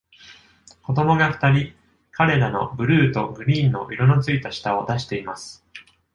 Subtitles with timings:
[0.81, 1.75] 子供が二人、
[2.09, 5.63] 彼らのブルーとグリーンの色のついた舌を出しています。